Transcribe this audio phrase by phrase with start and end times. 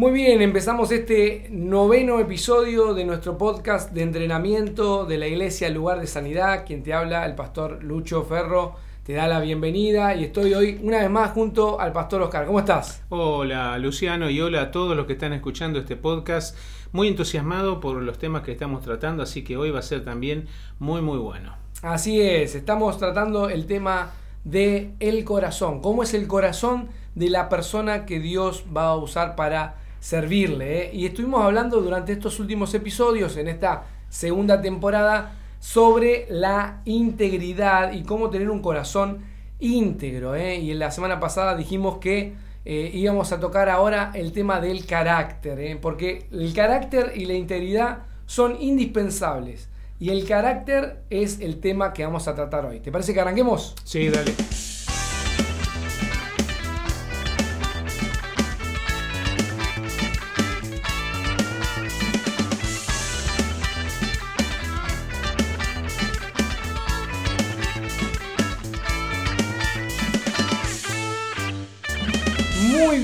[0.00, 6.00] Muy bien, empezamos este noveno episodio de nuestro podcast de entrenamiento de la Iglesia Lugar
[6.00, 6.64] de Sanidad.
[6.64, 11.00] Quien te habla, el pastor Lucho Ferro, te da la bienvenida y estoy hoy una
[11.00, 12.46] vez más junto al pastor Oscar.
[12.46, 13.02] ¿Cómo estás?
[13.10, 16.56] Hola Luciano y hola a todos los que están escuchando este podcast.
[16.92, 20.48] Muy entusiasmado por los temas que estamos tratando, así que hoy va a ser también
[20.78, 21.56] muy muy bueno.
[21.82, 24.12] Así es, estamos tratando el tema
[24.44, 25.82] de el corazón.
[25.82, 30.86] ¿Cómo es el corazón de la persona que Dios va a usar para servirle.
[30.86, 30.90] ¿eh?
[30.92, 38.02] Y estuvimos hablando durante estos últimos episodios, en esta segunda temporada, sobre la integridad y
[38.02, 39.20] cómo tener un corazón
[39.60, 40.34] íntegro.
[40.34, 40.56] ¿eh?
[40.56, 44.86] Y en la semana pasada dijimos que eh, íbamos a tocar ahora el tema del
[44.86, 49.68] carácter, porque el carácter y la integridad son indispensables.
[49.98, 52.80] Y el carácter es el tema que vamos a tratar hoy.
[52.80, 53.74] ¿Te parece que arranquemos?
[53.84, 54.32] Sí, dale.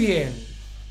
[0.06, 0.46] Bien.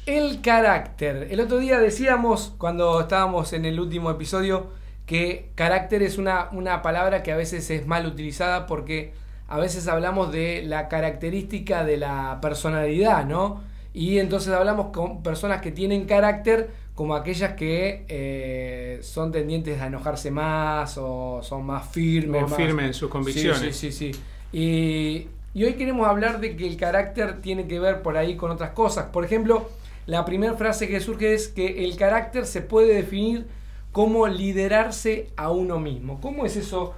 [0.06, 1.28] El carácter.
[1.32, 4.68] El otro día decíamos, cuando estábamos en el último episodio,
[5.06, 9.14] que carácter es una, una palabra que a veces es mal utilizada porque
[9.48, 13.64] a veces hablamos de la característica de la personalidad, ¿no?
[13.94, 19.88] Y entonces hablamos con personas que tienen carácter como aquellas que eh, son tendientes a
[19.88, 22.44] enojarse más o son más firmes.
[22.44, 23.76] O firmes en sus convicciones.
[23.76, 24.20] Sí, sí, sí.
[24.52, 28.52] Y, y hoy queremos hablar de que el carácter tiene que ver por ahí con
[28.52, 29.06] otras cosas.
[29.06, 29.70] Por ejemplo,
[30.06, 33.48] la primera frase que surge es que el carácter se puede definir
[33.94, 36.20] como liderarse a uno mismo.
[36.20, 36.94] ¿Cómo es eso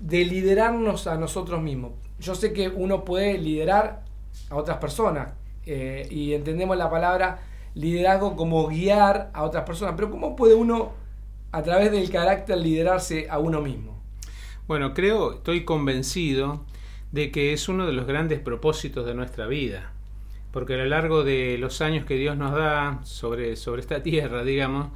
[0.00, 1.92] de liderarnos a nosotros mismos?
[2.20, 4.02] Yo sé que uno puede liderar
[4.50, 5.32] a otras personas
[5.64, 7.40] eh, y entendemos la palabra
[7.74, 10.92] liderazgo como guiar a otras personas, pero ¿cómo puede uno
[11.52, 13.94] a través del carácter liderarse a uno mismo?
[14.68, 16.66] Bueno, creo, estoy convencido
[17.14, 19.92] de que es uno de los grandes propósitos de nuestra vida,
[20.50, 24.42] porque a lo largo de los años que Dios nos da sobre, sobre esta tierra,
[24.42, 24.88] digamos,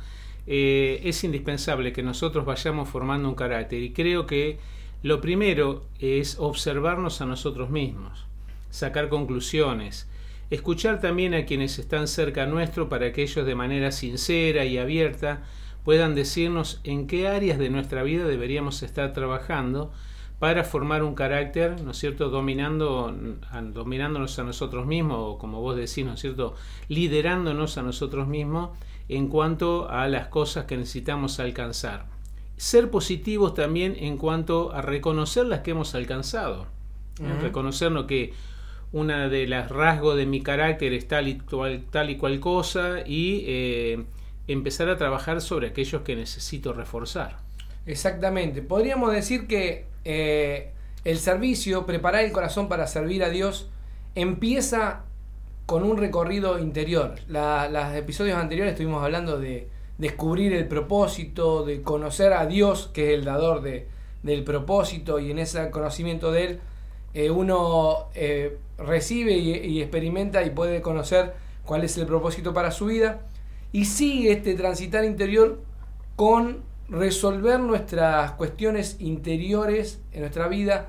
[0.48, 3.80] eh, es indispensable que nosotros vayamos formando un carácter.
[3.80, 4.58] Y creo que
[5.04, 8.26] lo primero es observarnos a nosotros mismos,
[8.68, 10.08] sacar conclusiones,
[10.50, 15.44] escuchar también a quienes están cerca nuestro para que ellos de manera sincera y abierta
[15.84, 19.92] puedan decirnos en qué áreas de nuestra vida deberíamos estar trabajando
[20.38, 23.14] para formar un carácter, ¿no es cierto?, dominando,
[23.72, 26.54] dominándonos a nosotros mismos, o como vos decís, ¿no es cierto?,
[26.88, 28.70] liderándonos a nosotros mismos
[29.08, 32.06] en cuanto a las cosas que necesitamos alcanzar.
[32.56, 36.66] Ser positivos también en cuanto a reconocer las que hemos alcanzado.
[37.40, 38.32] Reconocernos que
[38.92, 43.00] una de las rasgos de mi carácter es tal y, cual, tal y cual cosa
[43.04, 44.04] y eh,
[44.46, 47.38] empezar a trabajar sobre aquellos que necesito reforzar.
[47.86, 48.62] Exactamente.
[48.62, 50.70] Podríamos decir que eh,
[51.04, 53.68] el servicio, preparar el corazón para servir a Dios,
[54.14, 55.02] empieza
[55.66, 57.16] con un recorrido interior.
[57.28, 59.68] los episodios anteriores estuvimos hablando de
[59.98, 63.86] descubrir el propósito, de conocer a Dios, que es el dador de,
[64.22, 66.60] del propósito, y en ese conocimiento de Él
[67.12, 71.34] eh, uno eh, recibe y, y experimenta y puede conocer
[71.66, 73.20] cuál es el propósito para su vida,
[73.72, 75.60] y sigue este transitar interior
[76.16, 80.88] con resolver nuestras cuestiones interiores en nuestra vida,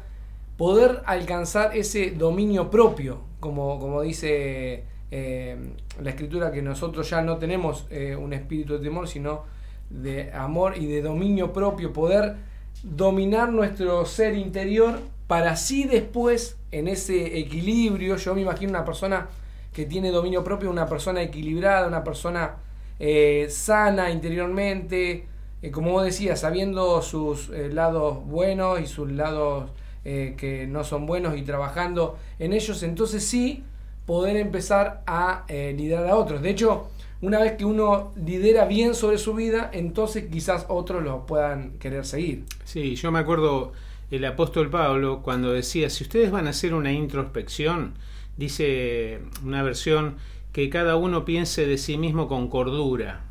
[0.58, 5.58] poder alcanzar ese dominio propio, como, como dice eh,
[6.02, 9.44] la escritura, que nosotros ya no tenemos eh, un espíritu de temor, sino
[9.90, 12.36] de amor y de dominio propio, poder
[12.84, 19.28] dominar nuestro ser interior para así después, en ese equilibrio, yo me imagino una persona
[19.74, 22.56] que tiene dominio propio, una persona equilibrada, una persona
[23.00, 25.26] eh, sana interiormente,
[25.62, 29.70] eh, como vos decías, sabiendo sus eh, lados buenos y sus lados
[30.06, 33.64] eh, que no son buenos y trabajando en ellos, entonces sí
[34.06, 36.42] poder empezar a liderar a otros.
[36.42, 36.88] De hecho,
[37.22, 42.06] una vez que uno lidera bien sobre su vida, entonces quizás otros lo puedan querer
[42.08, 42.46] seguir.
[42.64, 43.74] Sí, yo me acuerdo
[44.10, 47.94] el apóstol Pablo cuando decía, si ustedes van a hacer una introspección,
[48.38, 50.16] dice una versión,
[50.54, 53.29] que cada uno piense de sí mismo con cordura.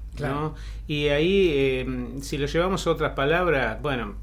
[0.87, 1.87] Y ahí, eh,
[2.21, 4.17] si lo llevamos a otras palabras, bueno,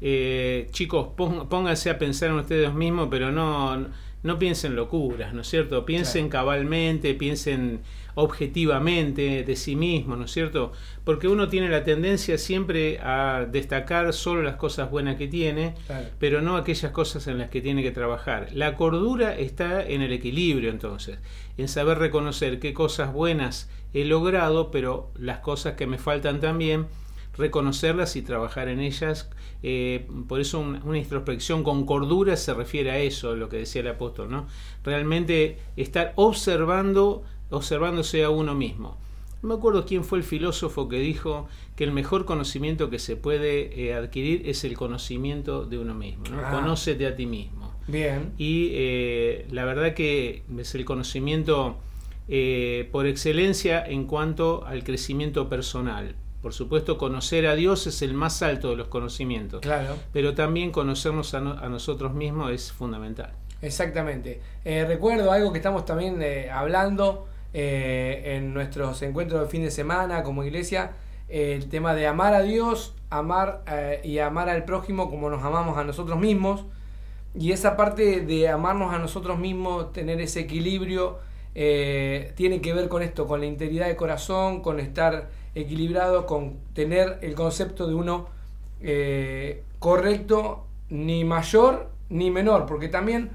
[0.00, 3.86] eh, chicos, pónganse a pensar en ustedes mismos, pero no,
[4.22, 5.86] no piensen locuras, ¿no es cierto?
[5.86, 7.80] Piensen cabalmente, piensen
[8.16, 10.72] objetivamente de sí mismo, ¿no es cierto?
[11.04, 15.74] Porque uno tiene la tendencia siempre a destacar solo las cosas buenas que tiene,
[16.18, 18.48] pero no aquellas cosas en las que tiene que trabajar.
[18.52, 21.18] La cordura está en el equilibrio entonces,
[21.58, 26.86] en saber reconocer qué cosas buenas he logrado, pero las cosas que me faltan también,
[27.38, 29.30] reconocerlas y trabajar en ellas.
[29.62, 33.88] Eh, por eso una introspección con cordura se refiere a eso, lo que decía el
[33.88, 34.46] apóstol, ¿no?
[34.84, 38.98] Realmente estar observando, observándose a uno mismo.
[39.42, 43.16] No me acuerdo quién fue el filósofo que dijo que el mejor conocimiento que se
[43.16, 46.24] puede eh, adquirir es el conocimiento de uno mismo.
[46.30, 46.40] ¿no?
[46.44, 46.50] Ah.
[46.50, 47.74] Conócete a ti mismo.
[47.86, 48.32] Bien.
[48.36, 51.76] Y eh, la verdad que es el conocimiento
[52.28, 56.16] eh, por excelencia en cuanto al crecimiento personal.
[56.42, 59.96] Por supuesto, conocer a Dios es el más alto de los conocimientos, Claro.
[60.12, 63.32] pero también conocernos a, no- a nosotros mismos es fundamental.
[63.62, 64.40] Exactamente.
[64.64, 67.26] Eh, recuerdo algo que estamos también eh, hablando
[67.58, 70.92] en nuestros encuentros de fin de semana como iglesia,
[71.28, 73.62] el tema de amar a Dios, amar
[74.04, 76.66] y amar al prójimo como nos amamos a nosotros mismos.
[77.34, 81.18] Y esa parte de amarnos a nosotros mismos, tener ese equilibrio,
[81.58, 86.58] eh, tiene que ver con esto, con la integridad de corazón, con estar equilibrado, con
[86.74, 88.28] tener el concepto de uno
[88.82, 93.30] eh, correcto, ni mayor ni menor, porque también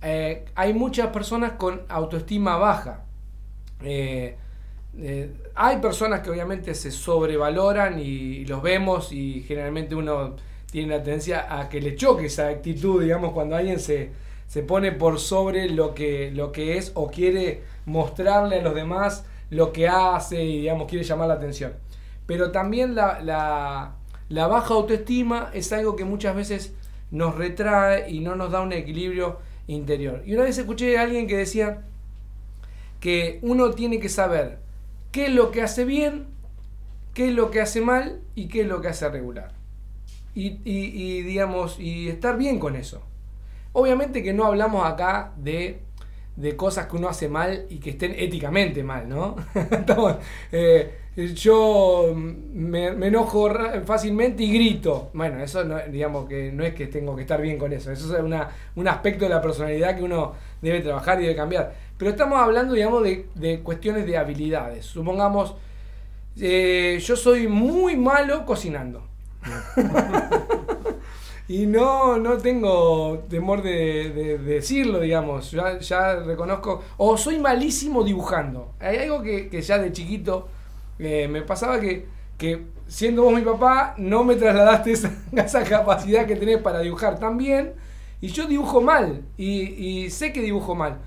[0.00, 3.04] eh, hay muchas personas con autoestima baja.
[5.54, 10.34] Hay personas que obviamente se sobrevaloran y los vemos y generalmente uno
[10.70, 14.12] tiene la tendencia a que le choque esa actitud, digamos, cuando alguien se,
[14.46, 19.24] se pone por sobre lo que, lo que es o quiere mostrarle a los demás
[19.50, 21.72] lo que hace y, digamos, quiere llamar la atención.
[22.26, 23.20] Pero también la,
[24.28, 26.74] la, baja autoestima es algo que muchas veces
[27.10, 29.38] nos retrae y no nos da un equilibrio
[29.68, 30.22] interior.
[30.26, 31.82] Y una vez escuché a alguien que decía
[33.00, 34.58] que uno tiene que saber
[35.12, 36.26] qué es lo que hace bien,
[37.14, 39.52] qué es lo que hace mal y qué es lo que hace regular.
[40.34, 43.02] Y, y- y, digamos, y estar bien con eso.
[43.78, 45.82] Obviamente que no hablamos acá de,
[46.34, 49.36] de cosas que uno hace mal y que estén éticamente mal, ¿no?
[50.50, 53.50] Eh, yo me, enojo
[53.84, 55.10] fácilmente y grito.
[55.12, 57.92] Bueno, eso no, digamos que no es que tengo que estar bien con eso.
[57.92, 60.32] Eso es una, un aspecto de la personalidad que uno
[60.62, 61.74] debe trabajar y debe cambiar.
[61.98, 64.86] Pero estamos hablando, digamos, de, de cuestiones de habilidades.
[64.86, 65.54] Supongamos,
[66.40, 69.06] eh, yo soy muy malo cocinando.
[71.48, 75.50] y no, no tengo temor de, de- de decirlo, digamos.
[75.52, 76.82] Ya, ya reconozco.
[76.96, 78.72] O soy malísimo dibujando.
[78.80, 80.48] Hay algo que, que ya de chiquito
[80.98, 82.06] eh, me pasaba que,
[82.38, 87.36] que siendo vos mi papá, no me trasladaste esa, capacidad que tenés para dibujar tan
[87.38, 87.74] bien.
[88.20, 89.22] Y yo dibujo mal.
[89.36, 90.98] Y sé que dibujo mal.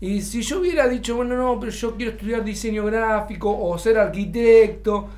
[0.00, 3.98] Y si yo hubiera dicho, bueno, no, pero yo quiero estudiar diseño gráfico o ser
[3.98, 5.08] arquitecto,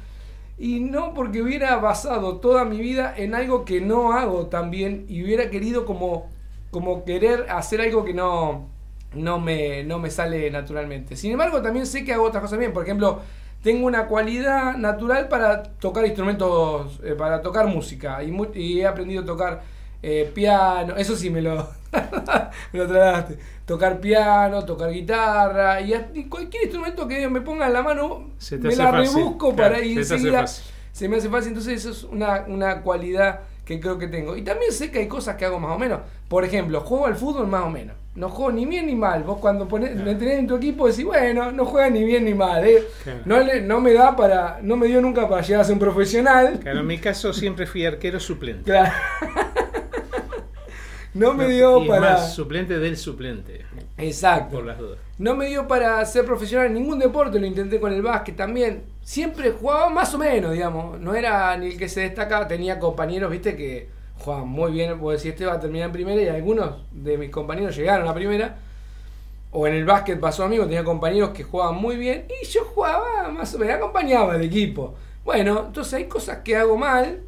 [0.59, 5.05] y no porque hubiera basado toda mi vida en algo que no hago tan bien
[5.09, 6.31] y hubiera querido como,
[6.71, 8.69] como querer hacer algo que no,
[9.15, 11.17] no, me, no me sale naturalmente.
[11.17, 12.73] Sin embargo, también sé que hago otras cosas bien.
[12.73, 13.21] Por ejemplo,
[13.63, 18.23] tengo una cualidad natural para tocar instrumentos, eh, para tocar música.
[18.23, 19.63] Y, y he aprendido a tocar
[20.09, 20.97] eh, piano.
[20.97, 21.69] Eso sí me lo,
[22.73, 23.25] me lo.
[23.67, 25.93] Tocar piano, tocar guitarra y,
[26.29, 29.85] cualquier instrumento que me ponga en la mano, Se me la fácil, rebusco claro, para
[29.85, 30.19] ir se
[30.93, 34.37] se me hace fácil, entonces eso es una, una cualidad que creo que tengo.
[34.37, 36.01] Y también sé que hay cosas que hago más o menos.
[36.29, 37.97] Por ejemplo, juego al fútbol más o menos.
[38.15, 39.23] No juego ni bien ni mal.
[39.25, 40.07] Vos cuando ponés, Claro.
[40.07, 42.65] me tenés en tu equipo decís, bueno, no juega ni bien ni mal.
[42.65, 42.83] eh.
[43.05, 43.19] Claro.
[43.27, 45.81] No, le- no me da para, no me dio nunca para llegar a ser un
[45.81, 46.61] profesional.
[46.61, 48.63] Claro, en mi caso siempre fui arquero suplente.
[48.71, 48.93] Claro.
[51.17, 52.01] no me dio Y para...
[52.13, 53.65] más, suplente del suplente,
[53.99, 54.57] Exacto.
[54.57, 54.99] por las dudas.
[55.19, 58.85] No me dio para ser profesional en ningún deporte, lo intenté con el básquet también.
[59.03, 61.01] Siempre jugaba más o menos, digamos.
[61.01, 65.01] No era ni el que se destacaba, tenía compañeros, viste, que jugaban muy bien.
[65.01, 68.15] Vos decís, este va a terminar en primera y algunos de mis compañeros llegaron a
[68.15, 68.59] primera.
[69.53, 72.65] O en el básquet pasó a mí, tenía compañeros que jugaban muy bien y yo
[72.65, 74.95] jugaba más o menos, acompañaba al equipo.
[75.25, 77.23] Bueno, entonces hay cosas que hago mal,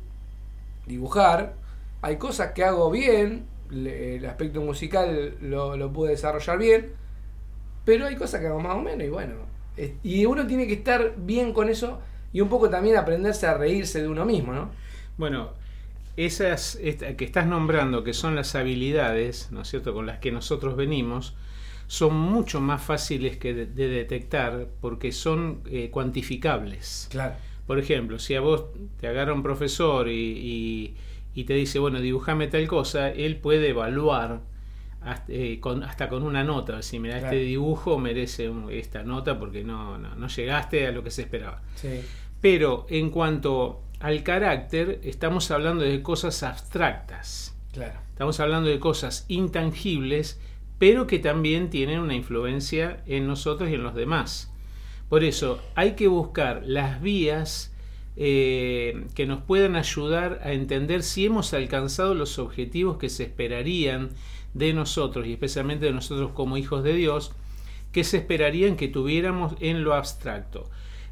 [0.87, 1.55] dibujar,
[2.03, 6.93] hay cosas que hago bien, le- el aspecto musical lo, lo pude desarrollar bien,
[7.85, 9.35] pero hay cosas que hago más o menos y bueno.
[9.77, 12.01] es- Y uno tiene que estar bien con eso
[12.33, 14.71] y un poco también aprenderse a reírse de uno mismo, ¿no?
[15.17, 15.51] Bueno,
[16.17, 16.77] esas
[17.17, 21.35] que estás nombrando, que son las habilidades, ¿no es cierto?, con las que nosotros venimos,
[21.87, 27.09] son mucho más fáciles que de, de detectar porque son eh, cuantificables.
[27.11, 27.35] Claro.
[27.67, 28.65] Por ejemplo, si a vos
[29.01, 30.97] te agarra un profesor y, y-
[31.41, 34.41] y te dice, bueno, dibujame tal cosa, él puede evaluar
[35.01, 36.83] hasta, eh, con, hasta con una nota.
[36.83, 37.35] Si mira, Claro.
[37.37, 41.23] este dibujo merece un- esta nota porque no, no, no llegaste a lo que se
[41.23, 41.63] esperaba.
[41.77, 42.01] Sí.
[42.41, 47.57] Pero en cuanto al carácter, estamos hablando de cosas abstractas.
[47.73, 48.01] Claro.
[48.11, 50.41] Estamos hablando de cosas intangibles,
[50.79, 54.53] pero que también tienen una influencia en nosotros y en los demás.
[55.09, 57.75] Por eso hay que buscar las vías
[58.21, 64.09] eh, que nos puedan ayudar a entender si hemos alcanzado los objetivos que se esperarían
[64.55, 67.31] de nosotros y especialmente de nosotros como hijos de Dios,
[67.93, 70.69] que se esperarían que tuviéramos en lo abstracto.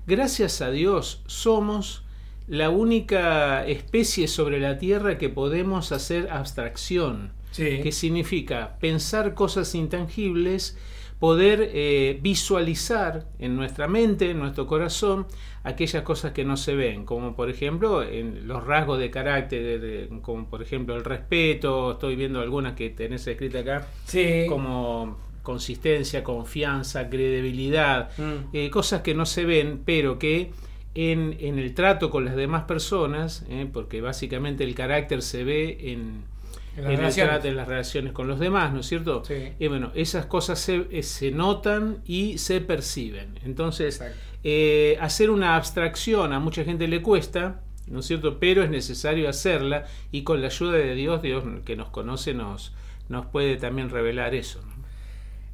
[0.08, 2.02] Gracias a Dios somos
[2.48, 10.76] la única especie sobre la Tierra que podemos hacer abstracción, que significa pensar cosas intangibles,
[11.18, 15.26] poder eh, visualizar en nuestra mente, en nuestro corazón,
[15.64, 20.48] aquellas cosas que no se ven, como por ejemplo en los rasgos de carácter, como
[20.48, 23.86] por ejemplo el respeto, estoy viendo algunas que tenés escritas acá,
[24.48, 28.48] como consistencia, confianza, credibilidad, mm.
[28.52, 30.50] eh, cosas que no se ven, pero que
[30.96, 36.24] en, el trato con las demás personas, eh, porque básicamente el carácter se ve en,
[36.76, 39.22] en, el trato, en las relaciones con los demás, ¿no es cierto?
[39.58, 43.38] Y bueno, esas cosas se, eh, se, notan y se perciben.
[43.44, 44.02] Entonces,
[45.00, 48.38] hacer una abstracción a mucha gente le cuesta, ¿no es cierto?
[48.38, 52.74] Pero es necesario hacerla y con la ayuda de Dios, Dios que nos conoce, nos,
[53.08, 54.60] nos puede también revelar eso.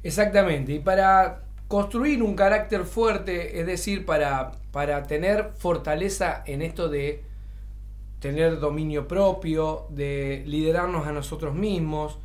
[0.03, 6.89] Exactamente, y para construir un carácter fuerte, es decir, para, para tener fortaleza en esto
[6.89, 7.23] de
[8.23, 12.19] tener dominio propio, de liderarnos a nosotros mismos,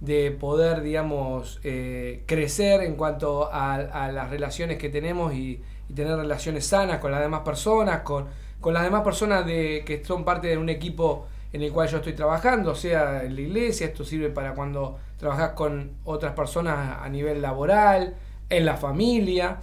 [0.00, 5.62] de poder, digamos, eh, crecer en cuanto a, las relaciones que tenemos y,
[5.94, 8.26] tener relaciones sanas con las demás personas, con,
[8.60, 11.98] con las demás personas de, que son parte de un equipo en el cual yo
[11.98, 17.08] estoy trabajando, sea en la iglesia, esto sirve para cuando trabajas con otras personas a
[17.08, 18.16] nivel laboral,
[18.50, 19.58] en la familia.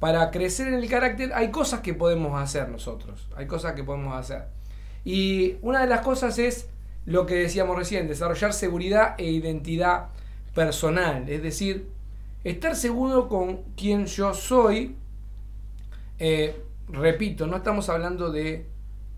[0.00, 4.16] Para crecer en el carácter hay cosas que podemos hacer nosotros, hay cosas que podemos
[4.16, 4.57] hacer.
[5.04, 6.68] Y una de las cosas es
[7.06, 10.08] lo que decíamos recién, desarrollar seguridad e identidad
[10.54, 11.88] personal, es decir,
[12.44, 14.96] estar seguro con quien yo soy.
[16.18, 18.66] Eh, repito, no estamos hablando de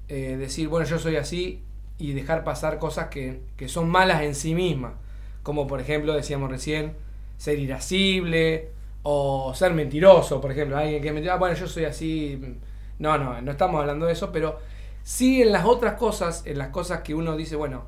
[0.09, 1.63] eh, decir, bueno, yo soy así
[1.99, 4.93] y dejar pasar cosas que, que son malas en sí mismas.
[5.43, 6.95] Como por ejemplo decíamos recién,
[7.37, 8.71] ser irascible
[9.03, 12.39] o ser mentiroso, por ejemplo, alguien que me ah, bueno, yo soy así,
[12.99, 14.59] no, no, no estamos hablando de eso, pero
[15.03, 17.85] sí en las otras cosas, en las cosas que uno dice, bueno,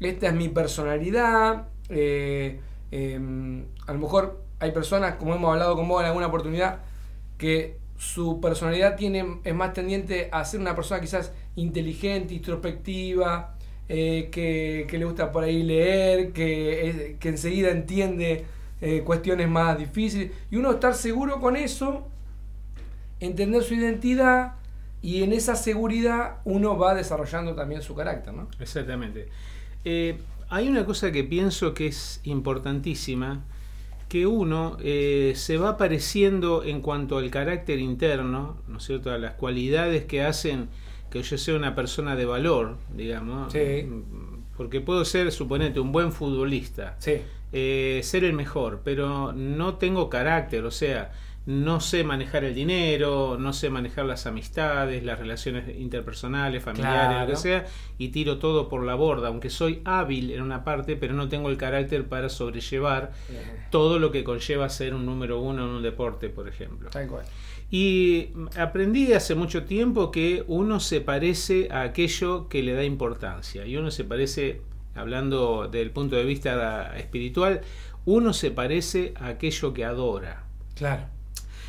[0.00, 5.86] esta es mi personalidad, eh, em, a lo mejor hay personas, como hemos hablado con
[5.86, 6.80] en alguna oportunidad,
[7.38, 13.54] que su personalidad tiene, es más tendiente a ser una persona quizás inteligente, introspectiva,
[13.88, 18.44] eh, que, le gusta por ahí leer, que, que enseguida entiende
[18.80, 20.30] eh, cuestiones más difíciles.
[20.50, 22.06] Y uno estar seguro con eso,
[23.20, 24.56] entender su identidad
[25.04, 28.32] y en esa seguridad uno va desarrollando también su carácter.
[28.32, 28.48] ¿no?
[28.58, 29.28] Exactamente.
[29.84, 30.18] Eh,
[30.48, 33.44] hay una cosa que pienso que es importantísima,
[34.08, 39.32] que uno se va pareciendo en cuanto al carácter interno, ¿no es cierto?, a las
[39.34, 40.68] cualidades que hacen
[41.10, 43.52] que yo sea una persona de valor, digamos.
[43.52, 43.88] Sí.
[44.56, 47.20] Porque puedo ser, suponete, un buen futbolista, sí.
[47.56, 51.12] Eh, ser el mejor, pero no tengo carácter, o sea,
[51.46, 57.26] no sé manejar el dinero, no sé manejar las amistades, las relaciones interpersonales, familiares, lo
[57.26, 57.66] que sea,
[57.98, 61.50] y tiro todo por la borda, aunque soy hábil en una parte, pero no tengo
[61.50, 63.12] el carácter para sobrellevar
[63.70, 66.88] todo lo que conlleva ser un número uno en un deporte, por ejemplo.
[66.90, 67.24] Tal cual.
[67.70, 73.66] Y aprendí hace mucho tiempo que uno se parece a aquello que le da importancia.
[73.66, 74.62] Y uno se parece,
[74.94, 77.62] hablando del punto de vista espiritual,
[78.04, 80.44] uno se parece a aquello que adora.
[80.74, 81.13] Claro.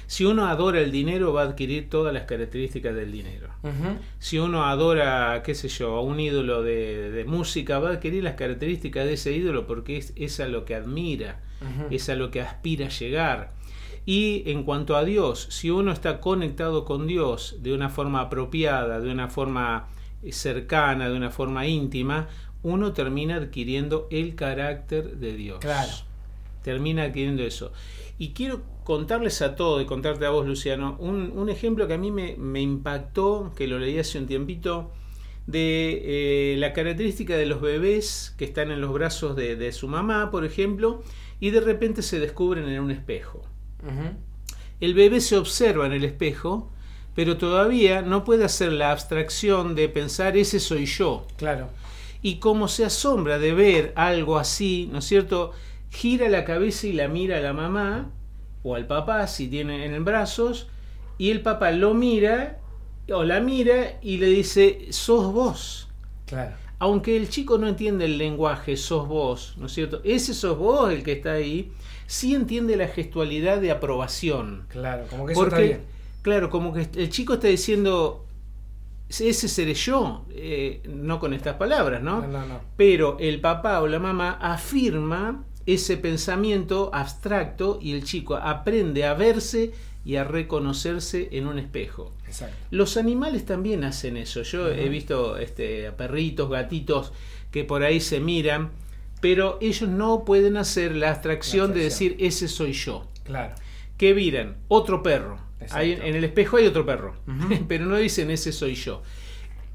[0.07, 3.49] Si uno adora el dinero, va a adquirir todas las características del dinero.
[4.19, 8.35] Si uno adora, qué sé yo, a un ídolo de, música, va a adquirir las
[8.35, 11.41] características de ese ídolo porque es, a lo que admira,
[11.89, 13.53] es a lo que aspira a llegar.
[14.05, 18.99] Y en cuanto a Dios, si uno está conectado con Dios de una forma apropiada,
[18.99, 19.87] de una forma
[20.21, 22.27] eh, cercana, de una forma íntima,
[22.61, 25.59] uno termina adquiriendo el carácter de Dios.
[25.59, 25.91] Claro.
[26.61, 27.73] Termina adquiriendo eso.
[28.19, 32.11] Y quiero contarles a todos y contarte a vos, Luciano, un, ejemplo que a mí
[32.11, 34.91] me, impactó, que lo leí hace un tiempito,
[35.47, 39.87] de eh, la característica de los bebés que están en los brazos de, de su
[39.87, 41.01] mamá, por ejemplo,
[41.39, 43.41] y de repente se descubren en un espejo.
[44.79, 46.71] El bebé se observa en el espejo,
[47.15, 51.25] pero todavía no puede hacer la abstracción de pensar ese soy yo.
[51.37, 51.69] Claro.
[52.21, 55.53] Y como se asombra de ver algo así, ¿no es cierto?
[55.89, 58.11] Gira la cabeza y la mira a la mamá
[58.65, 60.67] o al papá si tiene en brazos
[61.19, 62.59] y el papá lo mira
[63.13, 65.87] o la mira y le dice, sos vos.
[66.25, 66.55] Claro.
[66.79, 70.01] Aunque el chico no entiende el lenguaje, sos vos, ¿no es cierto?
[70.03, 71.71] Ese sos vos el que está ahí
[72.07, 74.65] sí entiende la gestualidad de aprobación.
[74.69, 75.81] Claro, como que eso está bien.
[76.23, 78.25] claro, como que el chico está diciendo,
[79.09, 82.21] ese seré yo, eh, no con estas palabras, ¿no?
[82.21, 82.61] No, no, no.
[82.75, 89.13] Pero el papá o la mamá afirma ese pensamiento abstracto y el chico aprende a
[89.13, 89.71] verse
[90.05, 92.13] y a reconocerse en un espejo.
[92.27, 92.55] Exacto.
[92.71, 94.43] Los animales también hacen eso.
[94.43, 97.11] Yo he visto este, a perritos, gatitos
[97.51, 98.71] que por ahí se miran,
[99.21, 102.09] pero ellos no pueden hacer la abstracción de abstracción.
[102.11, 103.07] decir ese soy yo.
[103.23, 103.55] Claro.
[103.97, 105.39] Que miran otro perro.
[105.71, 107.15] Hay- en el espejo hay otro perro,
[107.67, 109.01] pero no dicen ese soy yo.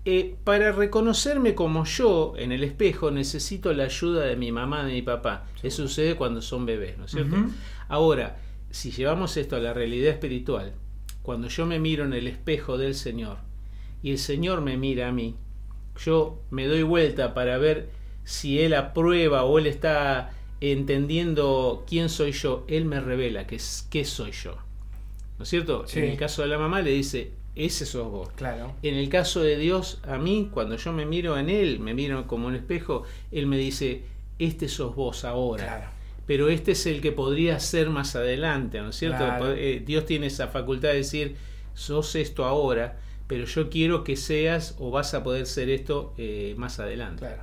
[0.07, 4.95] Eh, para reconocerme como yo en el espejo necesito la ayuda de mi mamá, de
[4.95, 5.47] mi papá.
[5.63, 7.37] Eso sucede cuando son bebés, ¿no es cierto?
[7.89, 8.39] Ahora,
[8.71, 10.73] si llevamos esto a la realidad espiritual,
[11.23, 13.39] cuando yo me miro en el espejo del Señor
[14.03, 15.37] y el Señor me mira a mí,
[16.03, 17.91] yo me doy vuelta para ver
[18.25, 20.31] si Él aprueba o Él está
[20.63, 24.57] entendiendo quién soy yo, Él me revela qué soy yo.
[25.39, 25.87] ¿No es cierto?
[25.87, 25.99] Sí.
[25.99, 28.29] En el caso de la mamá le dice, ese sos vos.
[28.37, 28.73] Claro.
[28.83, 32.27] En el caso de Dios, a mí, cuando yo me miro en Él, me miro
[32.27, 33.03] como un espejo,
[33.33, 34.03] Él me dice,
[34.39, 35.87] este sos vos ahora Claro.
[36.27, 39.19] pero este es el que podría ser más adelante, ¿no es cierto?
[39.25, 39.53] Claro.
[39.53, 41.37] Eh, Dios tiene esa facultad de decir,
[41.75, 46.55] sos esto ahora, pero yo quiero que seas o vas a poder ser esto eh,
[46.57, 47.21] más adelante.
[47.21, 47.43] Claro.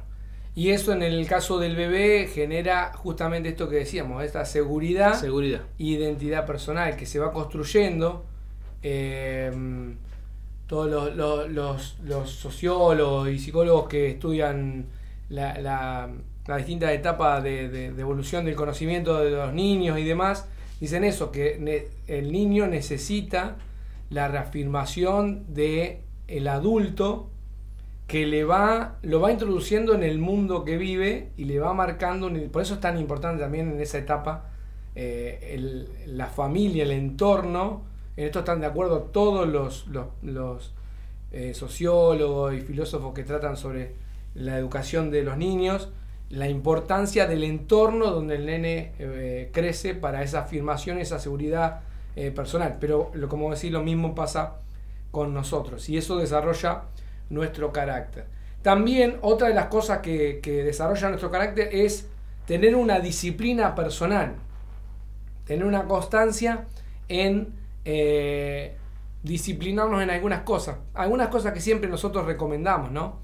[0.56, 5.62] Y eso en el caso del bebé genera justamente esto que decíamos, esta seguridad Seguridad.
[5.78, 8.26] identidad personal que se va construyendo.
[8.84, 9.52] Eh,
[10.68, 14.86] todos los, sociólogos y psicólogos que estudian
[15.30, 16.10] la, la,
[16.48, 20.48] la distintas etapas de, evolución del conocimiento de los niños y demás,
[20.80, 23.56] dicen eso, que el niño necesita
[24.10, 26.02] la reafirmación de
[26.50, 27.30] adulto
[28.08, 32.32] que le va, lo va introduciendo en el mundo que vive y le va marcando,
[32.52, 34.52] por eso es tan importante también en esa etapa
[34.96, 37.84] eh, la familia, el entorno,
[38.18, 39.88] en esto están de acuerdo todos los,
[40.24, 40.74] los,
[41.32, 43.94] eh, sociólogos y filósofos que tratan sobre
[44.34, 45.90] la educación de los niños,
[46.30, 51.82] la importancia del entorno donde el nene eh, crece para esa afirmación, esa seguridad
[52.16, 52.78] eh, personal.
[52.80, 54.56] Pero como decir, lo mismo pasa
[55.12, 56.86] con nosotros y eso desarrolla
[57.30, 58.26] nuestro carácter.
[58.64, 62.10] También otra de las cosas que, que desarrolla nuestro carácter es
[62.48, 64.36] tener una disciplina personal,
[65.46, 66.66] tener una constancia
[67.10, 68.76] en eh,
[69.24, 73.22] disciplinarnos en algunas cosas, algunas cosas que siempre nosotros recomendamos, ¿no?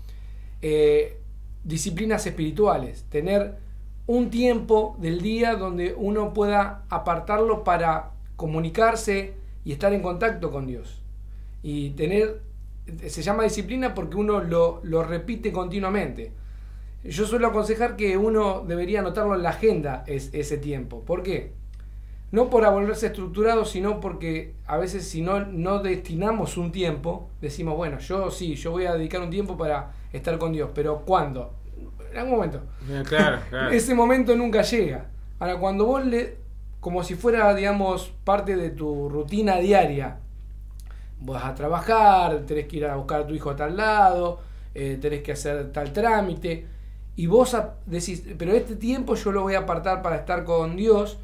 [0.62, 1.19] Eh,
[1.65, 3.58] disciplinas espirituales, tener
[4.08, 9.34] un tiempo del día donde uno pueda apartarlo para comunicarse
[9.65, 11.02] y estar en contacto con Dios.
[11.62, 12.39] Y tener,
[13.08, 16.32] se llama disciplina porque uno lo, lo repite continuamente.
[17.04, 21.02] Yo suelo aconsejar que uno debería anotarlo en la agenda es, ese tiempo.
[21.02, 21.52] ¿Por qué?
[22.34, 27.78] No por volverse estructurado, sino porque a veces si no, no destinamos un tiempo, decimos,
[27.78, 31.54] bueno, yo sí, yo voy a dedicar un tiempo para estar con Dios, pero ¿cuándo?
[32.12, 32.62] En algún momento.
[32.89, 33.69] Eh, Claro, claro.
[33.69, 35.12] Ese momento nunca llega.
[35.38, 36.38] Ahora, cuando vos le,
[36.80, 40.17] como si fuera, digamos, parte de tu rutina diaria,
[41.19, 44.39] vas a trabajar, tenés que ir a buscar a tu hijo a tal lado,
[44.74, 46.65] eh, tenés que hacer tal trámite,
[47.15, 51.19] y vos decís, pero este tiempo yo lo voy a apartar para estar con Dios,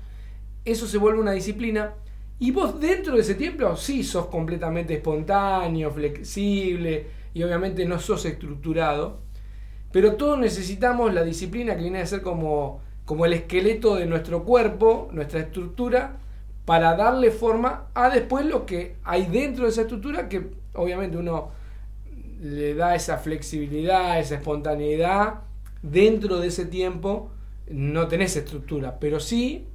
[0.71, 1.93] eso se vuelve una disciplina,
[2.39, 8.25] y vos dentro de ese tiempo sí sos completamente espontáneo, flexible, y obviamente no sos
[8.25, 9.19] estructurado,
[9.91, 14.43] pero todos necesitamos la disciplina que viene a ser como, como el esqueleto de nuestro
[14.43, 16.17] cuerpo, nuestra estructura,
[16.65, 21.51] para darle forma a después lo que hay dentro de esa estructura, que obviamente uno
[22.41, 25.41] le da esa flexibilidad, esa espontaneidad,
[25.81, 27.31] dentro de ese tiempo
[27.69, 29.67] no tenés estructura, pero sí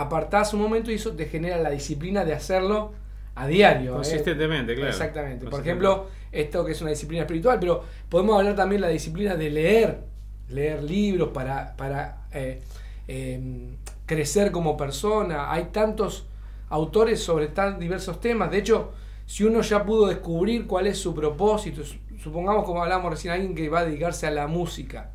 [0.00, 2.92] apartás un momento y eso te genera la disciplina de hacerlo
[3.34, 3.92] a diario.
[3.92, 3.96] ¿eh?
[3.96, 4.90] Consistentemente, claro.
[4.90, 5.46] Exactamente.
[5.46, 9.36] Por ejemplo, esto que es una disciplina espiritual, pero podemos hablar también de la disciplina
[9.36, 10.00] de leer,
[10.48, 12.60] leer libros para, para eh,
[13.08, 13.74] eh,
[14.06, 15.50] crecer como persona.
[15.52, 16.26] Hay tantos
[16.68, 18.50] autores sobre tan diversos temas.
[18.50, 18.92] De hecho,
[19.26, 23.54] si uno ya pudo descubrir cuál es su propósito, su- supongamos como hablamos recién, alguien
[23.54, 25.10] que va a dedicarse a la música.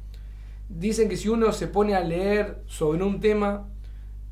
[0.70, 3.67] Dicen que si uno se pone a leer sobre un tema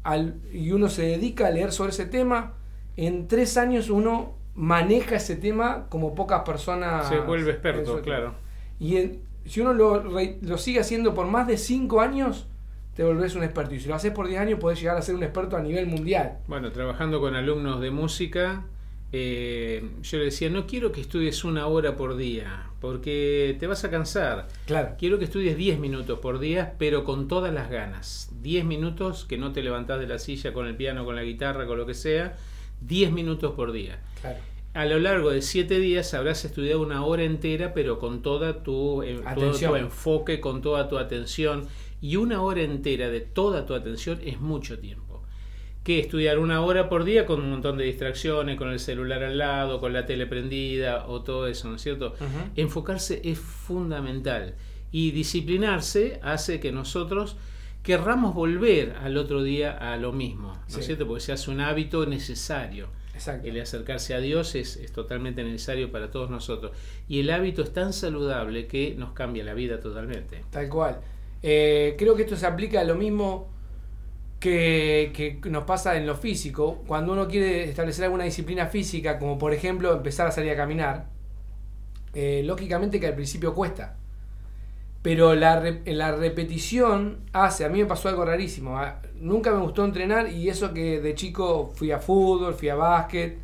[0.03, 2.53] al- y uno se dedica a leer sobre ese tema,
[2.97, 7.07] en tres años uno maneja ese tema como pocas personas.
[7.09, 8.33] Se vuelve experto, claro.
[8.79, 12.47] Y en- si uno lo, lo sigue haciendo por más de cinco años,
[12.95, 13.73] te volvés un experto.
[13.75, 15.87] Y si lo haces por 10 años, podés llegar a ser un experto a nivel
[15.87, 16.39] mundial.
[16.47, 18.65] Bueno, trabajando con alumnos de música,
[19.11, 23.83] eh, yo le decía, no quiero que estudies una hora por día, porque te vas
[23.83, 24.47] a cansar.
[24.65, 24.95] Claro.
[24.97, 28.31] Quiero que estudies 10 minutos por día, pero con todas las ganas.
[28.41, 31.65] 10 minutos que no te levantás de la silla con el piano, con la guitarra,
[31.65, 32.37] con lo que sea.
[32.81, 33.99] 10 minutos por día.
[34.21, 34.39] Claro.
[34.75, 39.01] A lo largo de siete días habrás estudiado una hora entera, pero con toda tu,
[39.01, 41.67] eh, todo tu enfoque, con toda tu atención.
[42.01, 45.08] Y una hora entera de toda tu atención es mucho tiempo.
[45.89, 49.39] Que estudiar una hora por día con un montón de distracciones, con el celular al
[49.39, 52.13] lado, con la tele prendida o todo eso, ¿no es cierto?
[52.55, 54.53] Enfocarse es fundamental.
[54.91, 57.37] Y disciplinarse hace que nosotros
[57.81, 60.79] querramos volver al otro día a lo mismo, ¿no Sí.
[60.81, 61.07] es cierto?
[61.07, 62.89] Porque se hace un hábito necesario.
[63.15, 63.47] Exacto.
[63.47, 66.71] El acercarse a Dios es, es totalmente necesario para todos nosotros.
[67.07, 70.43] Y el hábito es tan saludable que nos cambia la vida totalmente.
[70.51, 70.99] Tal cual.
[71.41, 73.57] Eh, creo que esto se aplica a lo mismo
[74.39, 76.83] que, que nos pasa en lo físico.
[76.87, 81.07] Cuando uno quiere establecer alguna disciplina física, como por ejemplo empezar a salir a caminar,
[82.13, 83.95] eh, lógicamente que al principio cuesta.
[85.01, 88.77] Pero la, re- la repetición hace, a mí me pasó algo rarísimo.
[88.77, 92.75] ah, Nunca me gustó entrenar y eso que de chico fui a fútbol, fui a
[92.75, 93.37] básquet.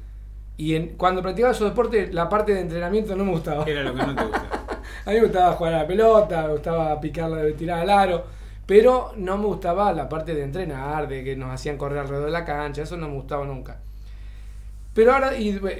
[0.57, 3.65] Y en- cuando practicaba esos deportes, la parte de entrenamiento no me gustaba.
[3.65, 4.49] Era lo que no te gusta.
[5.05, 8.25] A mí me gustaba jugar a la pelota, me gustaba picarla de tirar al aro,
[8.65, 12.31] pero no me gustaba la parte de entrenar, de que nos hacían correr alrededor de
[12.31, 13.79] la cancha, eso no me gustaba nunca.
[14.93, 15.33] Pero ahora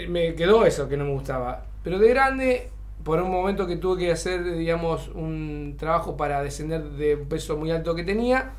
[0.10, 1.66] me quedó eso que no me gustaba.
[1.84, 2.70] Pero de grande,
[3.04, 7.56] por un momento que tuve que hacer, digamos, un trabajo para descender de un peso
[7.58, 8.54] muy alto que tenía,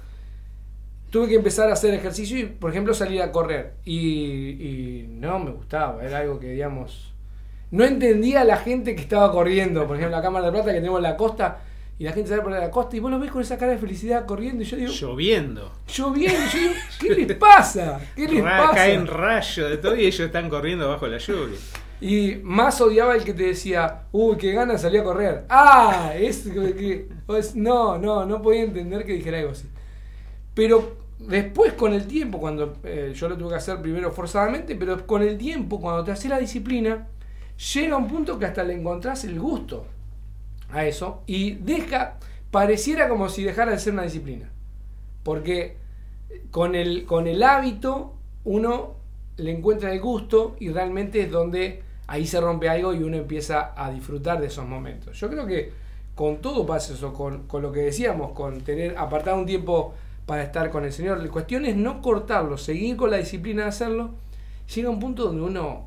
[1.10, 3.74] tuve que empezar a hacer ejercicio y, por ejemplo, salir a correr.
[3.84, 7.12] Y, y no me gustaba, era algo que, digamos,
[7.70, 9.86] no entendía a la gente que estaba corriendo.
[9.86, 11.58] Por ejemplo, la Cámara de Plata que tenemos en la costa,
[11.98, 13.78] y la gente sale por la costa y vos lo ves con esa cara de
[13.78, 14.62] felicidad corriendo.
[14.62, 15.72] Y yo digo, Lloviendo.
[16.14, 18.00] bien, yo digo, ¿qué les pasa?
[18.14, 18.74] ¿Qué les Ra- pasa?
[18.74, 21.56] Caen rayos de todo y ellos están corriendo bajo la lluvia.
[21.98, 25.46] Y más odiaba el que te decía, uy, qué ganas salí a correr.
[25.48, 29.66] Ah, es que, pues, no, no, no podía entender que dijera algo así.
[30.52, 35.06] Pero después con el tiempo, cuando eh, yo lo tuve que hacer primero forzadamente, pero
[35.06, 37.06] con el tiempo, cuando te hace la disciplina,
[37.74, 39.86] llega un punto que hasta le encontrás el gusto
[40.70, 42.18] a eso y deja,
[42.50, 44.50] pareciera como si dejara de ser una disciplina.
[45.22, 45.76] Porque
[46.50, 48.94] con el, con el hábito uno
[49.36, 53.72] le encuentra el gusto y realmente es donde ahí se rompe algo y uno empieza
[53.76, 55.18] a disfrutar de esos momentos.
[55.18, 55.72] Yo creo que
[56.14, 60.42] con todo pasa eso, con, con lo que decíamos, con tener apartar un tiempo para
[60.42, 61.22] estar con el Señor.
[61.22, 64.10] La cuestión es no cortarlo, seguir con la disciplina de hacerlo.
[64.74, 65.85] Llega un punto donde uno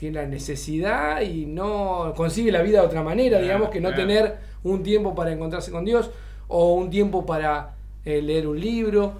[0.00, 3.90] tiene la necesidad y no consigue la vida de otra manera, Claro, digamos, que no
[3.90, 4.02] claro.
[4.02, 6.10] tener un tiempo para encontrarse con Dios
[6.48, 7.74] o un tiempo para
[8.06, 9.12] eh, leer un libro.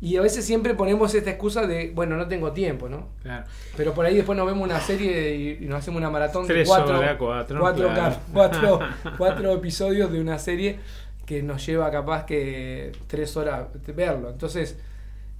[0.00, 3.08] Y a veces siempre ponemos esta excusa de, bueno, no tengo tiempo, ¿no?
[3.22, 3.44] Claro.
[3.76, 6.64] Pero por ahí después nos vemos una serie y, y nos hacemos una maratón de
[6.64, 8.14] cuatro, cuatro, cuatro, claro.
[8.14, 8.80] cap- cuatro-
[9.18, 10.78] cuatro episodios de una serie
[11.26, 14.30] que nos lleva capaz que tres horas verlo.
[14.30, 14.78] Entonces,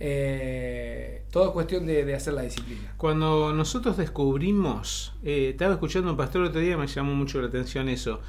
[0.02, 2.94] eh, todo es cuestión de, de hacer la disciplina.
[2.96, 7.48] Cuando nosotros descubrimos, eh, estaba escuchando un pastor el otro día, me llamó mucho la
[7.48, 8.20] atención eso.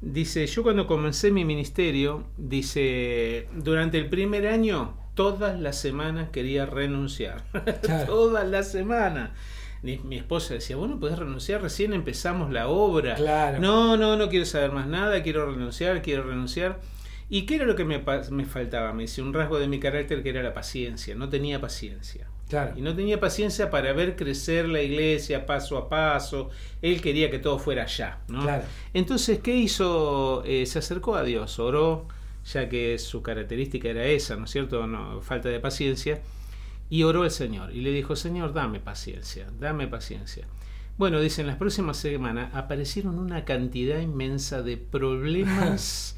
[0.00, 6.66] Dice, yo cuando comencé mi ministerio, dice, durante el primer año, todas las semanas quería
[6.66, 7.44] renunciar.
[7.82, 8.06] Claro.
[8.06, 9.30] todas las semanas.
[9.82, 13.16] Mi, mi esposa decía, bueno, podés renunciar, recién empezamos la obra.
[13.16, 13.58] Claro.
[13.58, 16.80] No, no, no quiero saber más nada, quiero renunciar, quiero renunciar.
[17.30, 18.92] ¿Y qué era lo que me, me faltaba?
[18.92, 21.14] Me dice un rasgo de mi carácter que era la paciencia.
[21.14, 22.26] No tenía paciencia.
[22.48, 22.72] Claro.
[22.76, 26.48] Y no tenía paciencia para ver crecer la iglesia paso a paso.
[26.80, 28.22] Él quería que todo fuera ya.
[28.28, 28.42] ¿no?
[28.42, 28.64] Claro.
[28.94, 30.42] Entonces, ¿qué hizo?
[30.46, 32.08] Eh, se acercó a Dios, oró,
[32.50, 34.86] ya que su característica era esa, ¿no es cierto?
[34.86, 36.22] No, falta de paciencia.
[36.88, 40.46] Y oró al Señor y le dijo, Señor, dame paciencia, dame paciencia.
[40.96, 46.16] Bueno, dice, en las próximas semanas aparecieron una cantidad inmensa de problemas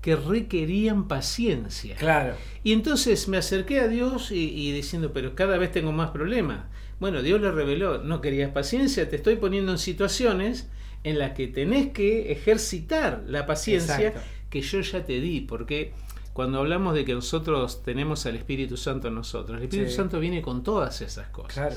[0.00, 1.96] que requerían paciencia.
[1.96, 2.34] Claro.
[2.64, 6.64] Y entonces me acerqué a Dios y, y diciendo, pero cada vez tengo más problemas.
[7.00, 10.68] Bueno, Dios le reveló, no querías paciencia, te estoy poniendo en situaciones
[11.04, 14.20] en las que tenés que ejercitar la paciencia Exacto.
[14.50, 15.92] que yo ya te di, porque
[16.34, 19.96] cuando hablamos de que nosotros tenemos al Espíritu Santo en nosotros, el Espíritu Sí.
[19.96, 21.52] Santo viene con todas esas cosas.
[21.54, 21.76] Claro.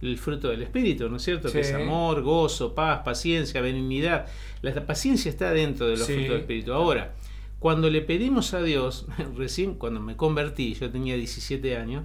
[0.00, 1.52] El fruto del Espíritu, ¿no es cierto?
[1.52, 4.26] Que es amor, gozo, paz, paciencia, benignidad.
[4.62, 6.14] La paciencia está dentro de los Sí.
[6.14, 6.72] frutos del Espíritu.
[6.72, 7.14] Ahora,
[7.62, 12.02] cuando le pedimos a Dios, recién cuando me convertí, yo tenía 17 años,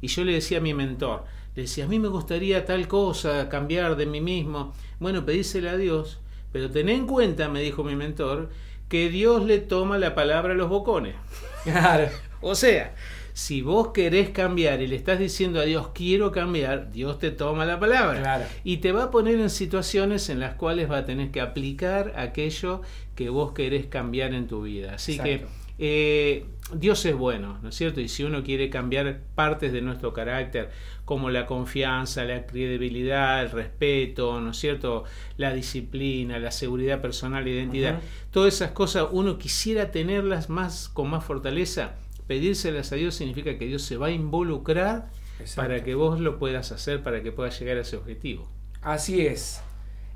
[0.00, 3.48] y yo le decía a mi mentor, le decía, a mí me gustaría tal cosa,
[3.48, 4.74] cambiar de mí mismo.
[4.98, 6.18] Bueno, pedísela a Dios,
[6.50, 8.50] pero ten en cuenta, me dijo mi mentor,
[8.88, 11.14] que Dios le toma la palabra a los bocones.
[11.62, 12.08] Claro.
[12.42, 12.94] O sea,
[13.36, 17.66] si vos querés cambiar y le estás diciendo a Dios quiero cambiar, Dios te toma
[17.66, 18.18] la palabra.
[18.18, 18.44] Claro.
[18.64, 22.14] Y te va a poner en situaciones en las cuales va a tener que aplicar
[22.16, 22.80] aquello
[23.14, 24.94] que vos querés cambiar en tu vida.
[24.94, 25.48] Así Exacto.
[25.48, 28.00] que eh, Dios es bueno, ¿no es cierto?
[28.00, 30.70] Y si uno quiere cambiar partes de nuestro carácter,
[31.04, 35.04] como la confianza, la credibilidad, el respeto, ¿no es cierto?
[35.36, 41.10] La disciplina, la seguridad personal, la identidad, todas esas cosas uno quisiera tenerlas más con
[41.10, 41.96] más fortaleza.
[42.26, 45.10] Pedírselas a Dios significa que Dios se va a involucrar
[45.54, 48.48] para que vos lo puedas hacer, para que puedas llegar a ese objetivo.
[48.82, 49.60] Así es.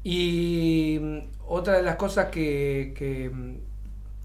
[0.02, 3.54] Y mm, otra de las cosas que, mm,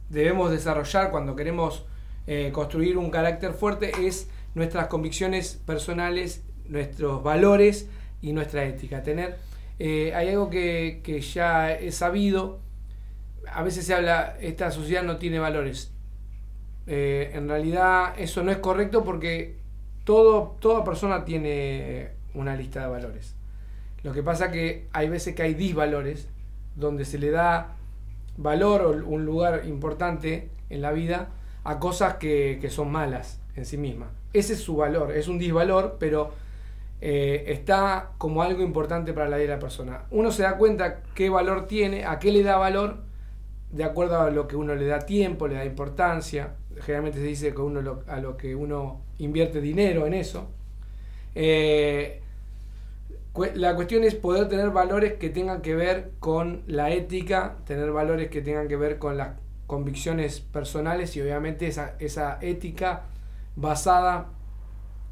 [0.10, 1.86] debemos desarrollar cuando queremos
[2.28, 7.90] eh, construir un carácter fuerte es nuestras convicciones personales, nuestros valores
[8.22, 9.04] y nuestra ética.
[9.04, 9.38] Tener,
[9.80, 12.62] eh, hay algo que, ya he sabido,
[13.52, 15.92] a veces se habla, esta sociedad no tiene valores.
[16.88, 19.58] Eh, en realidad eso no es correcto porque
[20.04, 23.36] todo, toda persona tiene una lista de valores.
[24.04, 26.30] Lo que pasa que hay veces que hay disvalores
[26.76, 27.76] donde se le da
[28.38, 31.30] valor o un lugar importante en la vida
[31.64, 34.10] a cosas que, son malas en sí mismas.
[34.34, 36.34] Ese es su valor, es un disvalor, pero
[37.02, 40.04] eh, está como algo importante para la vida de la persona.
[40.12, 42.98] Uno se da cuenta qué valor tiene, a qué le da valor,
[43.72, 46.54] de acuerdo a lo que uno le da tiempo, le da importancia.
[46.82, 50.50] Generalmente se dice que uno a lo que uno invierte dinero en eso.
[51.36, 52.22] Eh,
[53.54, 58.30] la cuestión es poder tener valores que tengan que ver con la ética, tener valores
[58.30, 59.32] que tengan que ver con las
[59.68, 63.04] convicciones personales y obviamente esa, esa ética
[63.56, 64.28] basada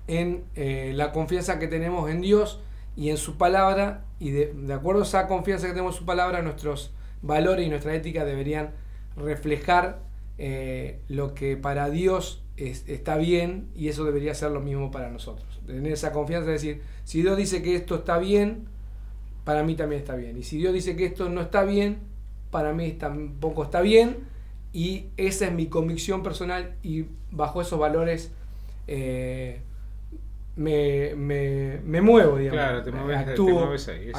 [0.07, 2.61] en eh, la confianza que tenemos en Dios
[2.95, 6.41] y en su palabra y de, acuerdo a esa confianza que tenemos en su palabra
[6.41, 8.71] nuestros valores y nuestra ética deberían
[9.15, 9.99] reflejar
[10.37, 15.61] eh, lo que para Dios está bien y eso debería ser lo mismo para nosotros.
[15.65, 18.67] Tener esa confianza de decir, si Dios dice que esto está bien,
[19.43, 20.37] para mí también está bien.
[20.37, 21.99] Y si Dios dice que esto no está bien,
[22.51, 24.17] para mí tampoco está bien.
[24.71, 28.31] Y esa es mi convicción personal y bajo esos valores
[28.87, 29.61] eh,
[30.55, 31.15] me,
[32.01, 32.63] muevo, digamos.
[32.63, 34.11] Claro, te mueves, ahí.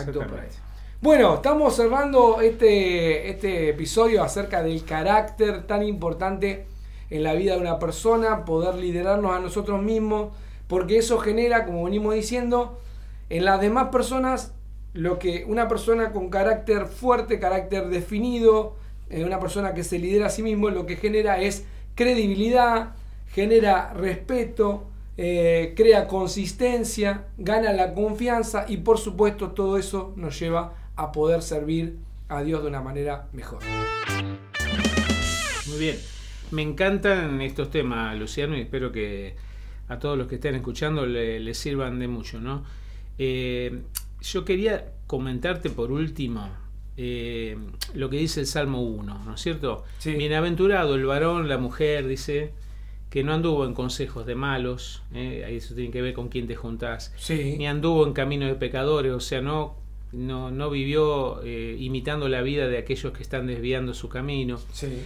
[1.05, 6.65] Bueno, estamos cerrando este, este episodio acerca del carácter tan importante
[7.11, 10.33] en la vida de una persona, poder liderarnos a nosotros mismos,
[10.67, 12.81] porque eso genera, como venimos diciendo,
[13.29, 14.55] en las demás personas
[14.95, 18.77] lo que una persona con carácter fuerte, carácter definido,
[19.11, 22.95] eh, una persona que se lidera a sí mismo, lo que genera es credibilidad,
[23.29, 24.85] genera respeto,
[25.19, 31.43] eh, crea consistencia, gana la confianza y por supuesto todo eso nos lleva a poder
[31.43, 33.61] servir a Dios de una manera mejor.
[35.69, 35.97] Muy bien.
[36.51, 39.35] Me encantan estos temas, Luciano, y espero que
[39.89, 42.65] a todos los que estén escuchando les sirvan de mucho, ¿no?
[43.19, 43.83] Eh,
[44.21, 46.49] yo quería comentarte por último
[46.97, 47.57] eh,
[47.95, 49.85] lo que dice el Salmo 1, ¿no es cierto?
[50.05, 52.53] Bienaventurado el varón, la mujer, dice
[53.11, 56.47] que no anduvo en consejos de malos, eh, ahí eso tiene que ver con quién
[56.47, 59.77] te juntás, ni anduvo en camino de pecadores, o sea, no
[60.15, 64.61] no, no vivió eh, imitando la vida de aquellos que están desviando su camino,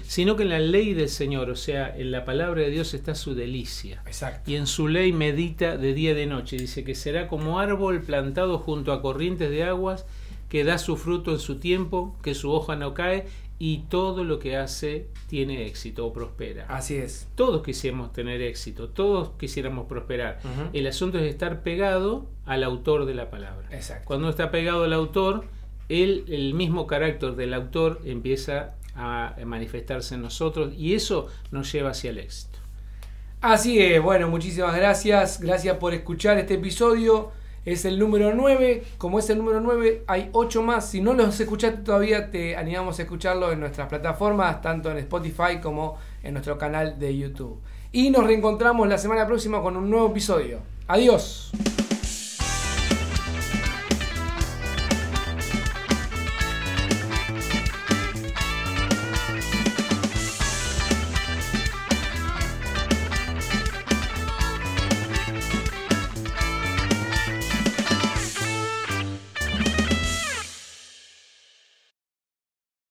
[0.07, 3.15] sino que en la ley del Señor, o sea, en la palabra de Dios está
[3.15, 4.03] su delicia.
[4.47, 6.57] Y en su ley medita de día y de noche.
[6.57, 10.05] Dice que será como árbol plantado junto a corrientes de aguas,
[10.49, 13.27] que da su fruto en su tiempo, que su hoja no cae
[13.59, 16.67] y todo lo que hace tiene éxito o prospera.
[16.69, 17.29] Así es.
[17.35, 20.41] Todos quisiéramos tener éxito, todos quisiéramos prosperar.
[20.73, 23.69] El asunto es estar pegado al autor de la palabra.
[23.73, 24.05] Exacto.
[24.07, 25.47] Cuando está pegado al autor,
[25.89, 31.91] él, el mismo carácter del autor empieza a manifestarse en nosotros y eso nos lleva
[31.91, 32.59] hacia el éxito.
[33.41, 35.41] Así es, bueno, muchísimas gracias.
[35.41, 37.31] Gracias por escuchar este episodio
[37.73, 38.83] es el número 9.
[38.99, 40.91] Como es el número 9, hay 8 más.
[40.91, 45.61] Si no los escuchaste todavía, te animamos a escucharlo en nuestras plataformas, tanto en Spotify
[45.63, 47.61] como en nuestro canal de YouTube.
[47.93, 50.61] Y nos reencontramos la semana próxima con un nuevo episodio.
[50.87, 51.51] Adiós.